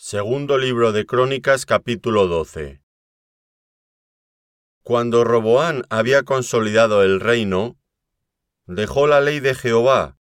[0.00, 2.80] Segundo libro de Crónicas capítulo 12
[4.84, 7.76] Cuando Roboán había consolidado el reino,
[8.66, 10.16] dejó la ley de Jehová,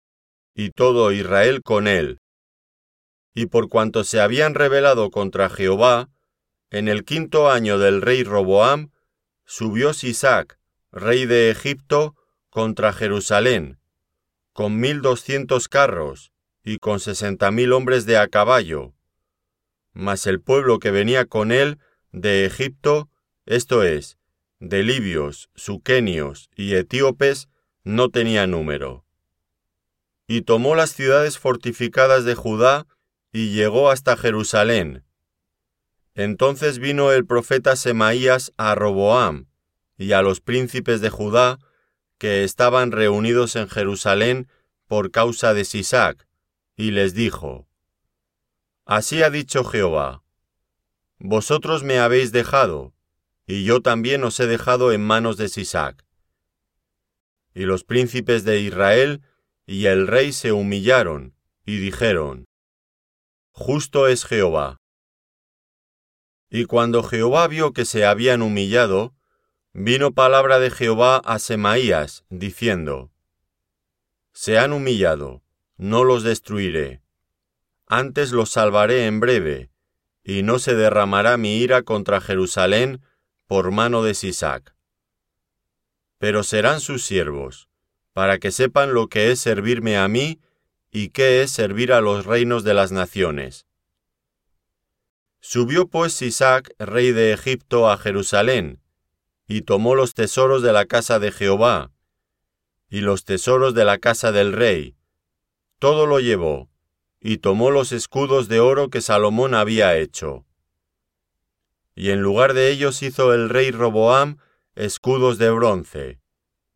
[0.53, 2.21] y todo Israel con él.
[3.33, 6.07] Y por cuanto se habían rebelado contra Jehová,
[6.69, 8.91] en el quinto año del rey Roboam,
[9.43, 10.57] subió Sisac,
[10.93, 12.15] rey de Egipto,
[12.49, 13.81] contra Jerusalén,
[14.53, 16.31] con mil doscientos carros
[16.63, 18.94] y con sesenta mil hombres de a caballo.
[19.95, 21.79] Mas el pueblo que venía con él
[22.11, 23.09] de Egipto,
[23.45, 24.17] esto es,
[24.59, 27.47] de libios, suquenios y etíopes,
[27.83, 29.05] no tenía número.
[30.27, 32.85] Y tomó las ciudades fortificadas de Judá
[33.31, 35.05] y llegó hasta Jerusalén.
[36.13, 39.47] Entonces vino el profeta Semaías a Roboam
[39.97, 41.57] y a los príncipes de Judá
[42.17, 44.49] que estaban reunidos en Jerusalén
[44.87, 46.27] por causa de Sisac,
[46.75, 47.67] y les dijo,
[48.85, 50.23] Así ha dicho Jehová,
[51.17, 52.93] Vosotros me habéis dejado,
[53.47, 56.05] y yo también os he dejado en manos de Sisac.
[57.55, 59.23] Y los príncipes de Israel
[59.65, 62.45] y el rey se humillaron, y dijeron,
[63.49, 64.77] Justo es Jehová.
[66.51, 69.15] Y cuando Jehová vio que se habían humillado,
[69.73, 73.11] vino palabra de Jehová a Semaías, diciendo,
[74.31, 75.41] Se han humillado,
[75.77, 77.04] no los destruiré.
[77.87, 79.69] Antes los salvaré en breve,
[80.23, 83.01] y no se derramará mi ira contra Jerusalén
[83.45, 84.75] por mano de Sisac.
[86.17, 87.69] Pero serán sus siervos,
[88.13, 90.39] para que sepan lo que es servirme a mí
[90.89, 93.67] y qué es servir a los reinos de las naciones.
[95.39, 98.81] Subió pues Sisac, rey de Egipto, a Jerusalén,
[99.47, 101.91] y tomó los tesoros de la casa de Jehová,
[102.89, 104.95] y los tesoros de la casa del rey.
[105.77, 106.69] Todo lo llevó,
[107.27, 110.45] y tomó los escudos de oro que Salomón había hecho.
[111.95, 114.37] Y en lugar de ellos hizo el rey Roboam
[114.75, 116.19] escudos de bronce,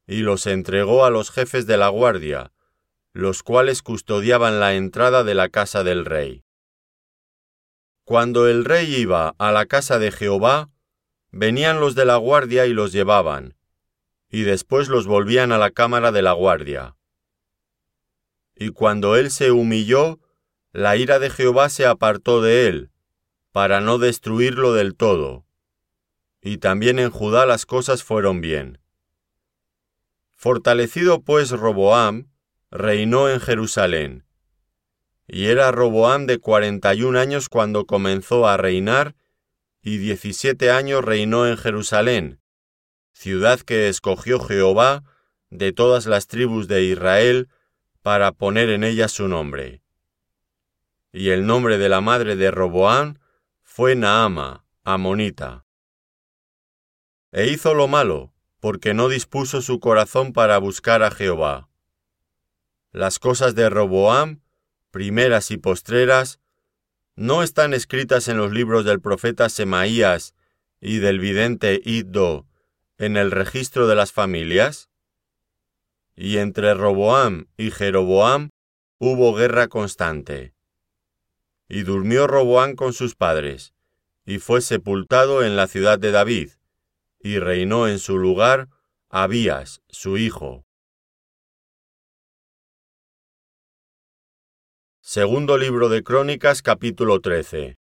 [0.08, 2.52] y los entregó a los jefes de la guardia,
[3.14, 6.44] los cuales custodiaban la entrada de la casa del rey.
[8.04, 10.72] Cuando el rey iba a la casa de Jehová,
[11.32, 13.56] Venían los de la guardia y los llevaban,
[14.32, 16.96] y después los volvían a la cámara de la guardia.
[18.56, 20.20] Y cuando él se humilló,
[20.72, 22.92] la ira de Jehová se apartó de él,
[23.52, 25.46] para no destruirlo del todo.
[26.42, 28.80] Y también en Judá las cosas fueron bien.
[30.36, 32.30] Fortalecido pues Roboam,
[32.72, 34.26] reinó en Jerusalén.
[35.28, 39.16] Y era Roboam de cuarenta y un años cuando comenzó a reinar,
[39.82, 42.40] y diecisiete años reinó en Jerusalén,
[43.14, 45.04] ciudad que escogió Jehová
[45.50, 47.50] de todas las tribus de Israel
[48.02, 49.82] para poner en ella su nombre.
[51.12, 53.20] Y el nombre de la madre de Roboán
[53.64, 55.66] fue Naama, amonita.
[57.32, 61.70] E hizo lo malo, porque no dispuso su corazón para buscar a Jehová.
[62.92, 64.42] Las cosas de Roboam,
[64.92, 66.40] primeras y postreras,
[67.16, 70.34] ¿no están escritas en los libros del profeta Semaías
[70.82, 72.48] y del vidente Iddo
[72.98, 74.90] en el registro de las familias?
[76.16, 78.50] Y entre Roboam y Jeroboam
[78.98, 80.54] hubo guerra constante.
[81.72, 83.76] Y durmió Roboam con sus padres,
[84.26, 86.50] y fue sepultado en la ciudad de David,
[87.20, 88.70] y reinó en su lugar
[89.10, 90.66] Abías, su hijo.
[95.00, 97.78] Segundo libro de Crónicas capítulo 13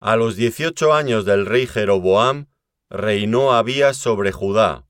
[0.00, 2.46] A los dieciocho años del rey Jeroboam,
[2.88, 4.88] reinó Abías sobre Judá,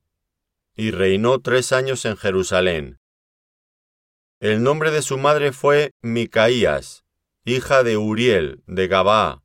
[0.75, 2.99] y reinó tres años en Jerusalén.
[4.39, 7.05] El nombre de su madre fue Micaías,
[7.45, 9.43] hija de Uriel, de Gabaa,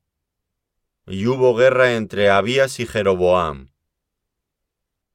[1.07, 3.69] y hubo guerra entre Abías y Jeroboam.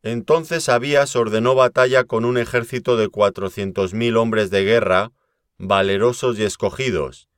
[0.03, 5.13] Entonces Abías ordenó batalla con un ejército de cuatrocientos mil hombres de guerra,
[5.59, 7.29] valerosos y escogidos.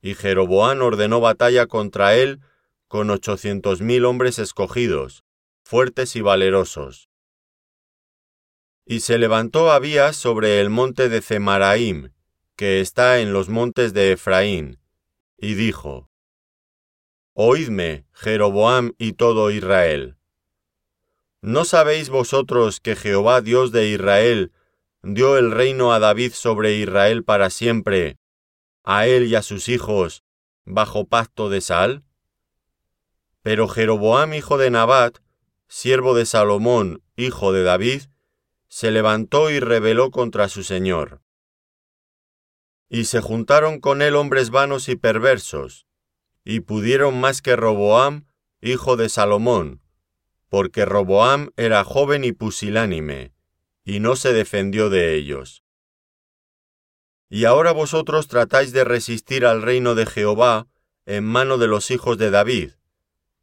[0.00, 2.40] Y Jeroboán ordenó batalla contra él
[2.88, 5.24] con ochocientos mil hombres escogidos,
[5.62, 7.10] fuertes y valerosos.
[8.86, 12.12] Y se levantó Abías sobre el monte de Zemaraim,
[12.56, 14.78] que está en los montes de Efraín,
[15.36, 16.08] y dijo,
[17.32, 20.16] Oídme, Jeroboam y todo Israel.
[21.42, 24.52] ¿No sabéis vosotros que Jehová Dios de Israel
[25.02, 28.18] dio el reino a David sobre Israel para siempre,
[28.84, 30.22] a él y a sus hijos,
[30.64, 32.04] bajo pacto de sal?
[33.42, 35.18] Pero Jeroboam hijo de Nabat,
[35.66, 38.02] siervo de Salomón, hijo de David,
[38.68, 41.23] se levantó y rebeló contra su señor.
[42.88, 45.86] Y se juntaron con él hombres vanos y perversos,
[46.44, 48.26] y pudieron más que Roboam,
[48.60, 49.82] hijo de Salomón,
[50.48, 53.32] porque Roboam era joven y pusilánime,
[53.84, 55.64] y no se defendió de ellos.
[57.28, 60.68] Y ahora vosotros tratáis de resistir al reino de Jehová
[61.06, 62.70] en mano de los hijos de David,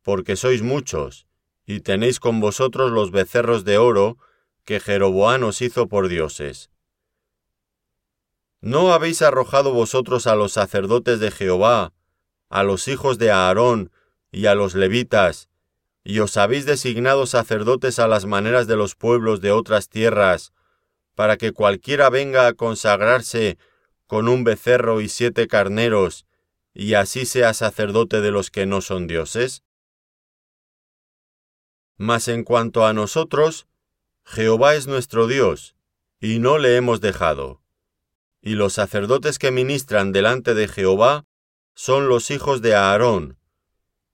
[0.02, 1.28] porque sois muchos,
[1.66, 4.18] y tenéis con vosotros los becerros de oro
[4.66, 6.71] que Jeroboam os hizo por dioses.
[8.62, 11.94] ¿No habéis arrojado vosotros a los sacerdotes de Jehová,
[12.50, 13.92] a los hijos de Aarón
[14.32, 15.50] y a los levitas,
[16.04, 20.54] y os habéis designado sacerdotes a las maneras de los pueblos de otras tierras,
[21.16, 23.58] para que cualquiera venga a consagrarse
[24.06, 26.28] con un becerro y siete carneros,
[26.74, 29.64] y así sea sacerdote de los que no son dioses?
[31.98, 33.68] Mas en cuanto a nosotros,
[34.24, 35.76] Jehová es nuestro Dios,
[36.20, 37.62] y no le hemos dejado.
[38.42, 41.26] Y los sacerdotes que ministran delante de Jehová
[41.76, 43.38] son los hijos de Aarón,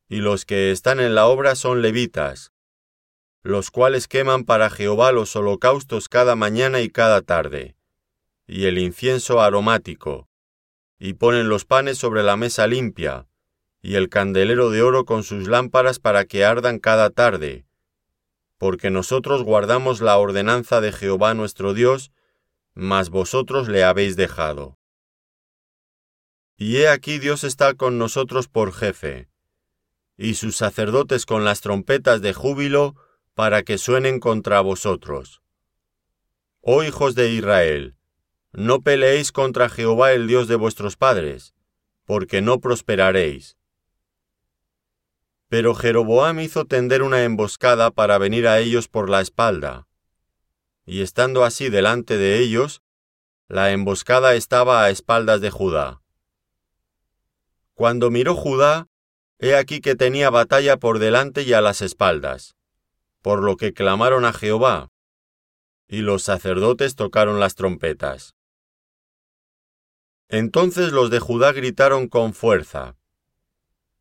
[0.09, 2.51] y los que están en la obra son levitas,
[3.41, 7.75] los cuales queman para Jehová los holocaustos cada mañana y cada tarde,
[8.45, 10.27] y el incienso aromático,
[10.99, 13.27] y ponen los panes sobre la mesa limpia,
[13.81, 17.65] y el candelero de oro con sus lámparas para que ardan cada tarde,
[18.57, 22.11] porque nosotros guardamos la ordenanza de Jehová nuestro Dios,
[22.77, 24.77] mas vosotros le habéis dejado.
[26.57, 29.29] Y he aquí Dios está con nosotros por jefe,
[30.15, 32.95] y sus sacerdotes con las trompetas de júbilo
[33.33, 35.41] para que suenen contra vosotros.
[36.61, 37.95] Oh hijos de Israel,
[38.51, 41.55] no peleéis contra Jehová el Dios de vuestros padres,
[42.05, 43.57] porque no prosperaréis.
[45.49, 49.86] Pero Jeroboam hizo tender una emboscada para venir a ellos por la espalda,
[50.87, 52.81] y estando así delante de ellos,
[53.49, 56.01] la emboscada estaba a espaldas de Judá.
[57.75, 58.87] Cuando miró Judá,
[59.39, 62.55] He aquí que tenía batalla por delante y a las espaldas,
[63.21, 64.89] por lo que clamaron a Jehová,
[65.87, 68.33] y los sacerdotes tocaron las trompetas.
[70.27, 72.95] Entonces los de Judá gritaron con fuerza,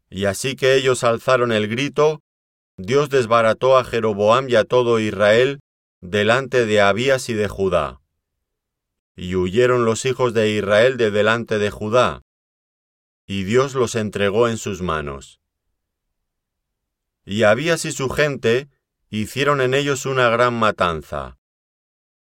[0.09, 2.23] y así que ellos alzaron el grito,
[2.79, 5.61] Dios desbarató a Jeroboam y a todo Israel
[6.11, 8.01] delante de Abías y de Judá.
[9.17, 12.23] Y huyeron los hijos de Israel de delante de Judá,
[13.27, 15.41] y Dios los entregó en sus manos.
[17.25, 18.69] Y Abías y su gente
[19.11, 21.39] hicieron en ellos una gran matanza,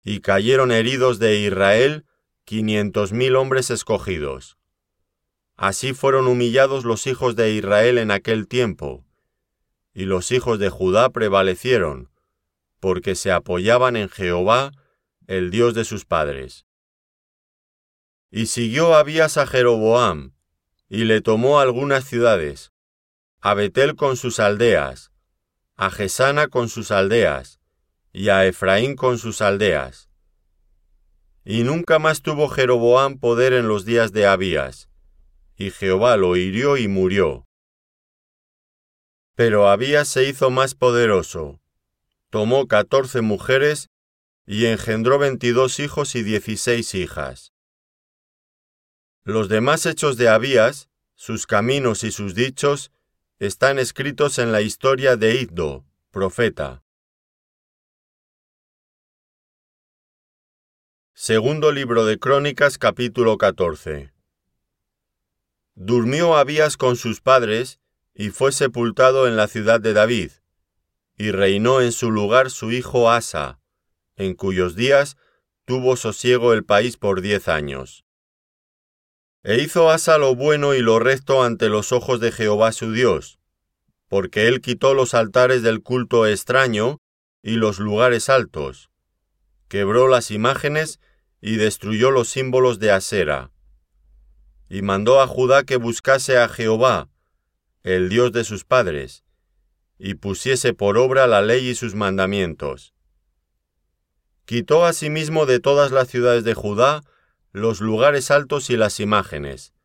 [0.04, 2.06] y cayeron heridos de Israel
[2.44, 4.58] quinientos mil hombres escogidos.
[5.56, 9.06] Así fueron humillados los hijos de Israel en aquel tiempo,
[9.94, 12.11] y los hijos de Judá prevalecieron,
[12.82, 14.74] porque se apoyaban en Jehová,
[15.28, 16.66] el Dios de sus padres.
[18.32, 20.34] Y siguió Abías a Jeroboam,
[20.90, 22.74] y le tomó algunas ciudades,
[23.40, 25.12] a Betel con sus aldeas,
[25.76, 27.62] a Gesana con sus aldeas,
[28.12, 30.10] y a Efraín con sus aldeas.
[31.46, 34.90] Y nunca más tuvo Jeroboam poder en los días de Abías,
[35.56, 37.46] y Jehová lo hirió y murió.
[39.36, 41.61] Pero Abías se hizo más poderoso,
[42.32, 43.90] tomó catorce mujeres
[44.48, 47.54] y engendró veintidós hijos y dieciséis hijas.
[49.24, 52.92] Los demás hechos de Abías, sus caminos y sus dichos,
[53.38, 56.84] están escritos en la historia de Iddo, profeta.
[61.14, 64.14] Segundo libro de Crónicas capítulo 14
[65.76, 67.80] Durmió Abías con sus padres
[68.14, 70.32] y fue sepultado en la ciudad de David,
[71.22, 73.60] y reinó en su lugar su hijo Asa,
[74.16, 75.18] en cuyos días
[75.66, 78.06] tuvo sosiego el país por diez años.
[79.44, 83.38] E hizo Asa lo bueno y lo recto ante los ojos de Jehová su Dios,
[84.08, 86.98] porque él quitó los altares del culto extraño
[87.44, 88.90] y los lugares altos,
[89.68, 91.00] quebró las imágenes
[91.40, 93.52] y destruyó los símbolos de Asera,
[94.70, 97.10] y mandó a Judá que buscase a Jehová,
[97.84, 99.24] el Dios de sus padres,
[100.04, 102.96] y pusiese por obra la ley y sus mandamientos.
[104.46, 107.04] Quitó asimismo de todas las ciudades de Judá
[107.52, 109.76] los lugares altos y las imágenes,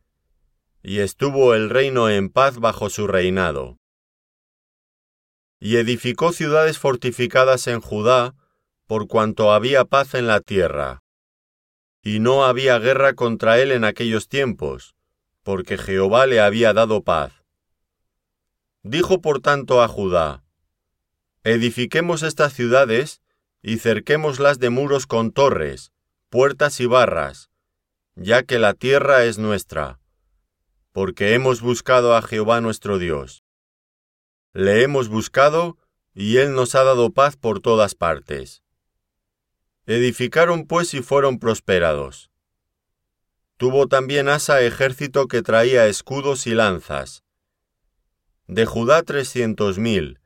[0.83, 3.77] y estuvo el reino en paz bajo su reinado.
[5.61, 8.35] Y edificó ciudades fortificadas en Judá,
[8.87, 11.03] por cuanto había paz en la tierra.
[12.03, 14.95] Y no había guerra contra él en aquellos tiempos,
[15.43, 17.46] porque Jehová le había dado paz.
[18.89, 20.45] Dijo por tanto a Judá,
[21.43, 23.21] Edifiquemos estas ciudades
[23.61, 25.91] y cerquémoslas de muros con torres,
[26.29, 27.51] puertas y barras,
[28.15, 29.99] ya que la tierra es nuestra,
[30.93, 33.43] porque hemos buscado a Jehová nuestro Dios.
[34.53, 35.79] Le hemos buscado
[36.15, 38.63] y Él nos ha dado paz por todas partes.
[39.87, 42.31] Edificaron pues y fueron prosperados.
[43.57, 47.26] Tuvo también Asa ejército que traía escudos y lanzas.
[48.49, 50.21] De Judá trescientos mil,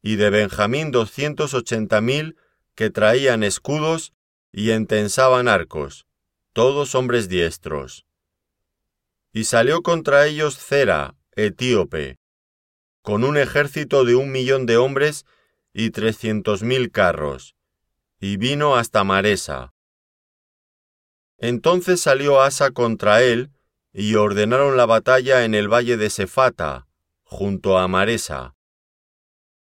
[0.00, 2.36] y de Benjamín doscientos ochenta mil
[2.74, 4.12] que traían escudos
[4.52, 6.06] y entensaban arcos,
[6.52, 8.06] todos hombres diestros.
[9.32, 12.18] Y salió contra ellos Cera, etíope,
[13.02, 15.26] con un ejército de un millón de hombres
[15.72, 17.56] y trescientos mil carros,
[18.20, 19.74] y vino hasta Maresa.
[21.38, 23.50] Entonces salió Asa contra él,
[23.92, 26.86] y ordenaron la batalla en el valle de Sefata,
[27.24, 28.54] junto a Maresa.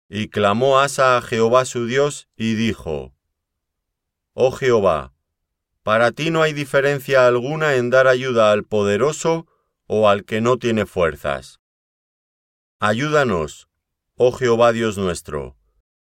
[0.09, 3.15] Y clamó Asa a Jehová su Dios, y dijo,
[4.35, 5.15] Oh Jehová,
[5.83, 9.47] para ti no hay diferencia alguna en dar ayuda al poderoso
[9.87, 11.61] o al que no tiene fuerzas.
[12.79, 13.69] Ayúdanos,
[14.17, 15.57] oh Jehová Dios nuestro,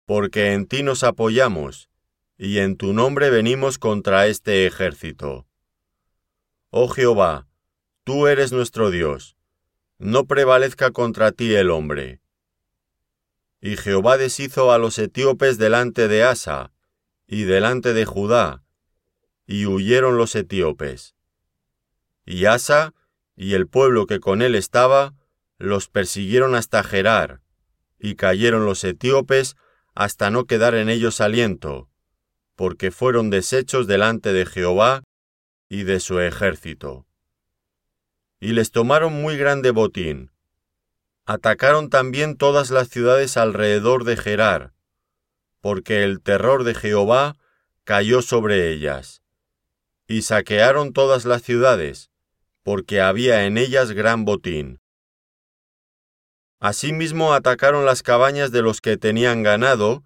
[0.05, 1.89] porque en ti nos apoyamos,
[2.37, 5.47] y en tu nombre venimos contra este ejército.
[6.71, 7.47] Oh Jehová,
[8.03, 9.37] tú eres nuestro Dios,
[9.99, 12.21] no prevalezca contra ti el hombre.
[13.61, 16.71] Y Jehová deshizo a los etíopes delante de Asa,
[17.27, 18.63] y delante de Judá,
[19.45, 21.15] y huyeron los etíopes.
[22.25, 22.93] Y Asa
[23.35, 25.13] y el pueblo que con él estaba
[25.57, 27.41] los persiguieron hasta Gerar,
[27.99, 29.57] y cayeron los etíopes
[29.95, 31.89] hasta no quedar en ellos aliento,
[32.55, 35.03] porque fueron deshechos delante de Jehová
[35.67, 37.08] y de su ejército.
[38.39, 40.31] Y les tomaron muy grande botín.
[41.25, 44.73] Atacaron también todas las ciudades alrededor de Gerar,
[45.61, 47.35] porque el terror de Jehová
[47.83, 49.21] cayó sobre ellas.
[50.07, 52.09] Y saquearon todas las ciudades,
[52.63, 54.79] porque había en ellas gran botín.
[56.59, 60.03] Asimismo atacaron las cabañas de los que tenían ganado,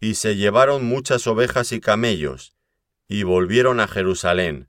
[0.00, 2.54] y se llevaron muchas ovejas y camellos,
[3.08, 4.67] y volvieron a Jerusalén.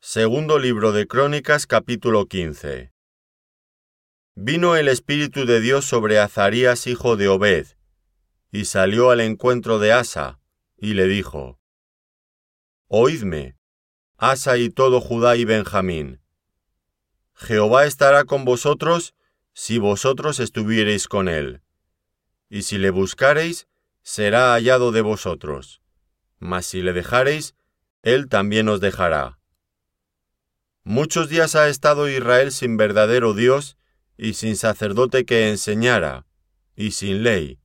[0.00, 2.92] Segundo libro de Crónicas capítulo 15
[4.36, 7.66] Vino el Espíritu de Dios sobre Azarías hijo de Obed,
[8.52, 10.38] y salió al encuentro de Asa,
[10.76, 11.58] y le dijo,
[12.86, 13.56] Oídme,
[14.16, 16.20] Asa y todo Judá y Benjamín.
[17.34, 19.16] Jehová estará con vosotros
[19.52, 21.60] si vosotros estuviereis con él.
[22.48, 23.66] Y si le buscareis,
[24.02, 25.82] será hallado de vosotros.
[26.38, 27.56] Mas si le dejareis,
[28.02, 29.37] él también os dejará.
[30.90, 33.76] Muchos días ha estado Israel sin verdadero Dios
[34.16, 36.24] y sin sacerdote que enseñara,
[36.74, 37.58] y sin ley.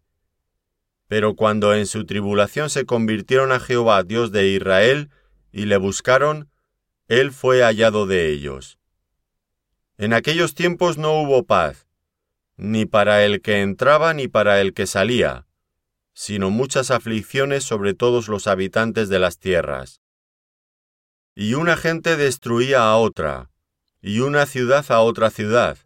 [1.08, 5.10] Pero cuando en su tribulación se convirtieron a Jehová, Dios de Israel,
[5.54, 6.50] y le buscaron,
[7.08, 8.78] él fue hallado de ellos.
[9.98, 11.88] En aquellos tiempos no hubo paz,
[12.58, 15.48] ni para el que entraba ni para el que salía,
[16.14, 20.03] sino muchas aflicciones sobre todos los habitantes de las tierras.
[21.36, 23.50] Y una gente destruía a otra,
[24.02, 25.78] y una ciudad a otra ciudad,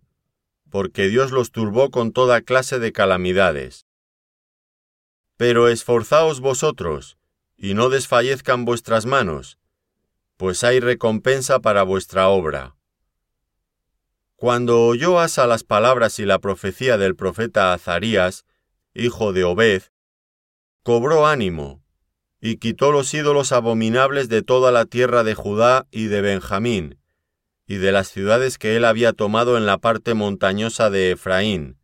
[0.70, 3.86] porque Dios los turbó con toda clase de calamidades.
[5.38, 7.18] Pero esforzaos vosotros,
[7.56, 9.58] y no desfallezcan vuestras manos,
[10.36, 12.75] pues hay recompensa para vuestra obra.
[14.36, 18.46] Cuando oyó Asa las palabras y la profecía del profeta Azarías,
[18.94, 19.84] hijo de Obed,
[20.84, 21.84] cobró ánimo,
[22.39, 27.00] y quitó los ídolos abominables de toda la tierra de Judá y de Benjamín,
[27.65, 31.77] y de las ciudades que él había tomado en la parte montañosa de Efraín,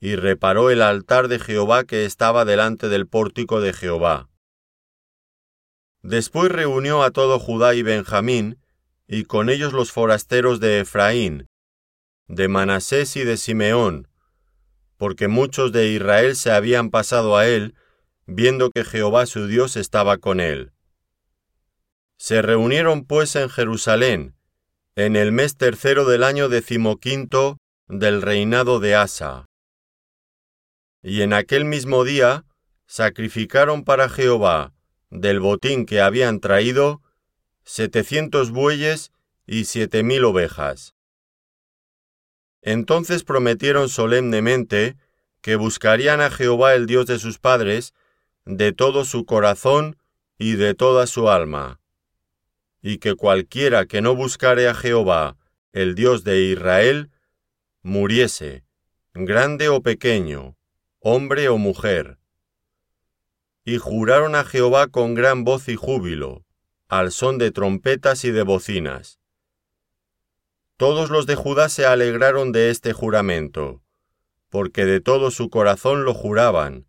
[0.00, 4.28] y reparó el altar de Jehová que estaba delante del pórtico de Jehová.
[6.02, 8.60] Después reunió a todo Judá y Benjamín,
[9.08, 11.48] y con ellos los forasteros de Efraín,
[12.28, 14.06] de Manasés y de Simeón,
[14.98, 17.74] porque muchos de Israel se habían pasado a él,
[18.28, 20.72] viendo que Jehová su Dios estaba con él.
[22.18, 24.36] Se reunieron pues en Jerusalén,
[24.96, 27.56] en el mes tercero del año decimoquinto
[27.88, 29.46] del reinado de Asa.
[31.02, 32.44] Y en aquel mismo día
[32.86, 34.74] sacrificaron para Jehová,
[35.08, 37.00] del botín que habían traído,
[37.64, 39.10] setecientos bueyes
[39.46, 40.94] y siete mil ovejas.
[42.60, 44.96] Entonces prometieron solemnemente
[45.40, 47.94] que buscarían a Jehová el Dios de sus padres
[48.48, 49.98] de todo su corazón
[50.38, 51.80] y de toda su alma,
[52.80, 55.36] y que cualquiera que no buscare a Jehová,
[55.72, 57.10] el Dios de Israel,
[57.82, 58.64] muriese,
[59.12, 60.56] grande o pequeño,
[61.00, 62.18] hombre o mujer.
[63.66, 66.46] y juraron a Jehová con gran voz y júbilo,
[66.88, 69.20] al son de trompetas y de bocinas.
[70.78, 73.82] Todos los de Judá se alegraron de este juramento,
[74.48, 76.87] porque de todo su corazón lo juraban,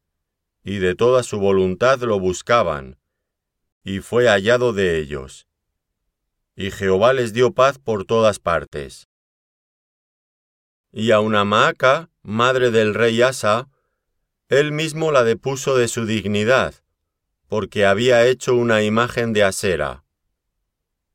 [0.63, 2.97] y de toda su voluntad lo buscaban,
[3.83, 5.47] y fue hallado de ellos.
[6.55, 9.07] Y Jehová les dio paz por todas partes.
[10.91, 13.69] Y a una Maaca, madre del rey Asa,
[14.49, 16.75] él mismo la depuso de su dignidad,
[17.47, 20.03] porque había hecho una imagen de Asera.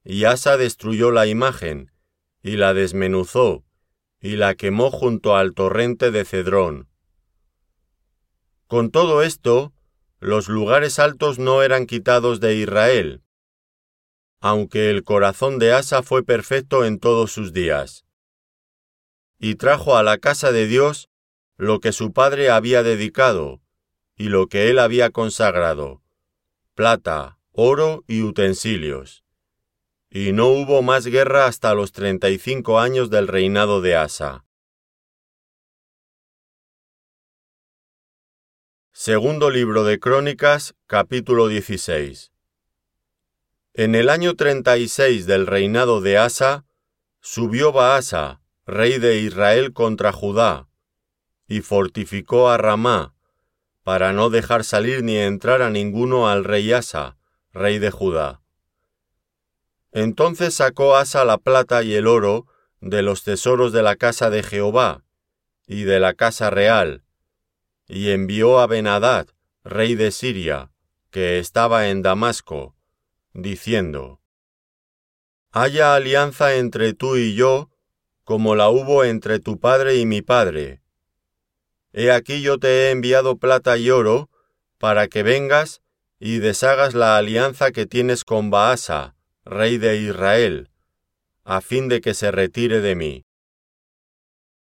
[0.05, 1.91] Y Asa destruyó la imagen,
[2.43, 3.65] y la desmenuzó,
[4.21, 6.89] y la quemó junto al torrente de Cedrón.
[8.75, 9.73] Con todo esto,
[10.19, 13.23] los lugares altos no eran quitados de Israel,
[14.41, 18.05] aunque el corazón de Asa fue perfecto en todos sus días.
[19.39, 21.09] Y trajo a la casa de Dios
[21.57, 23.61] lo que su padre había dedicado,
[24.17, 26.03] y lo que él había consagrado,
[26.75, 29.23] plata, oro y utensilios.
[30.11, 34.44] Y no hubo más guerra hasta los treinta y cinco años del reinado de Asa.
[38.97, 42.31] Segundo libro de Crónicas, capítulo 16.
[43.73, 46.65] En el año treinta y seis del reinado de Asa,
[47.21, 50.69] subió Baasa, rey de Israel, contra Judá,
[51.49, 53.17] y fortificó a Ramá,
[53.83, 57.17] para no dejar salir ni entrar a ninguno al rey Asa,
[57.53, 58.43] rey de Judá.
[59.91, 62.47] Entonces sacó Asa la plata y el oro
[62.81, 65.03] de los tesoros de la casa de Jehová
[65.67, 67.04] y de la casa real,
[67.87, 69.29] y envió a Benadad,
[69.63, 70.71] rey de Siria,
[71.11, 72.75] que estaba en Damasco,
[73.33, 74.21] diciendo,
[75.53, 77.71] Haya alianza entre tú y yo,
[78.25, 80.83] como la hubo entre tu padre y mi padre.
[81.93, 84.31] He aquí yo te he enviado plata y oro,
[84.79, 85.83] para que vengas
[86.19, 89.15] y deshagas la alianza que tienes con Baasa,
[89.45, 90.71] rey de Israel,
[91.45, 93.27] a fin de que se retire de mí.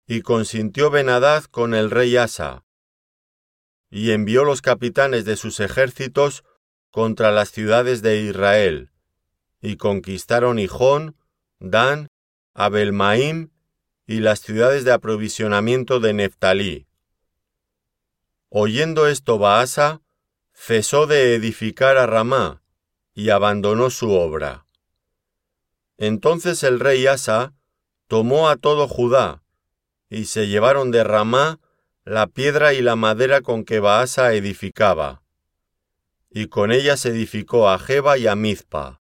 [0.06, 2.64] Y consintió Benadad con el rey Asa,
[3.90, 6.44] y envió los capitanes de sus ejércitos
[6.90, 8.90] contra las ciudades de Israel,
[9.61, 11.16] y conquistaron Hijón,
[11.59, 12.09] Dan,
[12.55, 13.51] Abelmaim
[14.07, 16.87] y las ciudades de aprovisionamiento de Neftalí.
[18.48, 20.01] Oyendo esto Baasa,
[20.53, 22.62] cesó de edificar a Ramá
[23.14, 24.66] y abandonó su obra.
[25.98, 27.53] Entonces el rey Asa
[28.07, 29.42] tomó a todo Judá,
[30.09, 31.61] y se llevaron de Ramá
[32.09, 35.23] la piedra y la madera con que Baasa edificaba,
[36.31, 39.03] y con ellas edificó a Jeba y a Mizpa.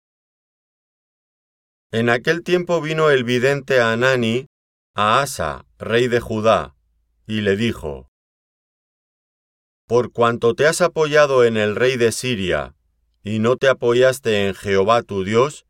[1.90, 4.46] En aquel tiempo vino el vidente Anani
[4.94, 6.76] a Asa, rey de Judá,
[7.26, 8.10] y le dijo,
[9.86, 12.74] Por cuanto te has apoyado en el rey de Siria,
[13.22, 15.66] y no te apoyaste en Jehová tu Dios,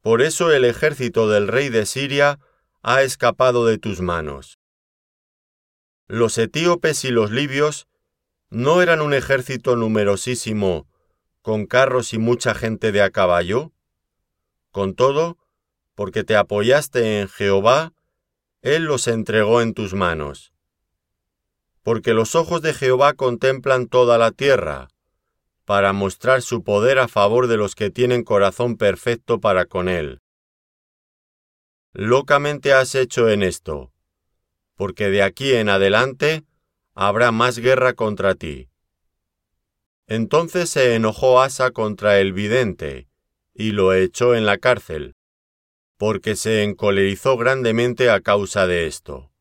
[0.00, 2.38] por eso el ejército del rey de Siria
[2.80, 4.57] ha escapado de tus manos.
[6.10, 7.86] Los etíopes y los libios
[8.48, 10.88] no eran un ejército numerosísimo,
[11.42, 13.72] con carros y mucha gente de a caballo.
[14.70, 15.36] Con todo,
[15.94, 17.92] porque te apoyaste en Jehová,
[18.62, 20.54] Él los entregó en tus manos.
[21.82, 24.88] Porque los ojos de Jehová contemplan toda la tierra,
[25.66, 30.22] para mostrar su poder a favor de los que tienen corazón perfecto para con Él.
[31.92, 33.92] Locamente has hecho en esto
[34.78, 36.44] porque de aquí en adelante
[36.94, 38.68] habrá más guerra contra ti.
[40.06, 43.08] Entonces se enojó Asa contra el vidente,
[43.54, 45.16] y lo echó en la cárcel,
[45.96, 49.32] porque se encolerizó grandemente a causa de esto.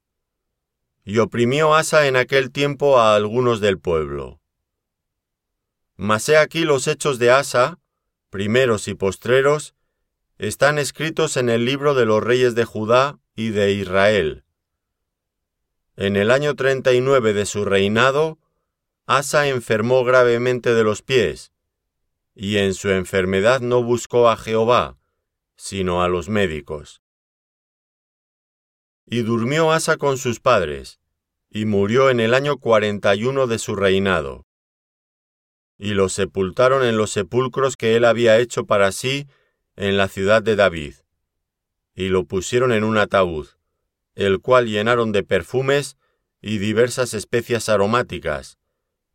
[1.05, 4.41] Y oprimió Asa en aquel tiempo a algunos del pueblo.
[5.97, 7.77] Mas he aquí los hechos de Asa,
[8.31, 9.75] primeros y postreros,
[10.39, 14.43] están escritos en el libro de los reyes de Judá y de Israel.
[15.99, 18.37] En el año 39 de su reinado,
[19.07, 21.51] Asa enfermó gravemente de los pies,
[22.35, 24.95] y en su enfermedad no buscó a Jehová,
[25.55, 27.01] sino a los médicos.
[29.07, 30.99] Y durmió Asa con sus padres,
[31.49, 34.45] y murió en el año 41 de su reinado.
[35.79, 39.27] Y lo sepultaron en los sepulcros que él había hecho para sí
[39.75, 40.93] en la ciudad de David,
[41.95, 43.56] y lo pusieron en un ataúd
[44.17, 45.95] el cual llenaron de perfumes
[46.41, 48.57] y diversas especias aromáticas,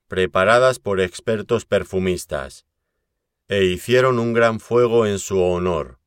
[0.07, 2.67] preparadas por expertos perfumistas,
[3.49, 5.99] e hicieron un gran fuego en su honor.